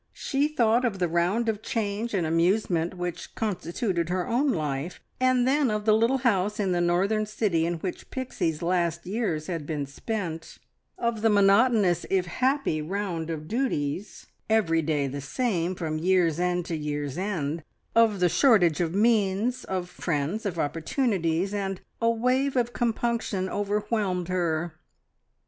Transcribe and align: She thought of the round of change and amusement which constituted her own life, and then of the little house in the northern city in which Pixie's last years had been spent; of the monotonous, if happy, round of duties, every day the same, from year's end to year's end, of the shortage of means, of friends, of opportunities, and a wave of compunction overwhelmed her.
She 0.13 0.47
thought 0.47 0.83
of 0.83 0.97
the 0.97 1.07
round 1.07 1.47
of 1.47 1.61
change 1.61 2.15
and 2.15 2.25
amusement 2.25 2.95
which 2.95 3.35
constituted 3.35 4.09
her 4.09 4.27
own 4.27 4.51
life, 4.51 4.99
and 5.19 5.47
then 5.47 5.69
of 5.69 5.85
the 5.85 5.93
little 5.93 6.17
house 6.25 6.59
in 6.59 6.71
the 6.71 6.81
northern 6.81 7.27
city 7.27 7.67
in 7.67 7.75
which 7.75 8.09
Pixie's 8.09 8.63
last 8.63 9.05
years 9.05 9.45
had 9.45 9.67
been 9.67 9.85
spent; 9.85 10.57
of 10.97 11.21
the 11.21 11.29
monotonous, 11.29 12.07
if 12.09 12.25
happy, 12.25 12.81
round 12.81 13.29
of 13.29 13.47
duties, 13.47 14.25
every 14.49 14.81
day 14.81 15.05
the 15.05 15.21
same, 15.21 15.75
from 15.75 15.99
year's 15.99 16.39
end 16.39 16.65
to 16.65 16.75
year's 16.75 17.15
end, 17.15 17.63
of 17.93 18.19
the 18.21 18.27
shortage 18.27 18.81
of 18.81 18.95
means, 18.95 19.63
of 19.65 19.87
friends, 19.87 20.47
of 20.47 20.57
opportunities, 20.57 21.53
and 21.53 21.79
a 22.01 22.09
wave 22.09 22.55
of 22.55 22.73
compunction 22.73 23.47
overwhelmed 23.47 24.29
her. 24.29 24.73